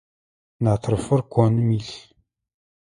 [0.63, 1.93] Натрыфыр коным илъ.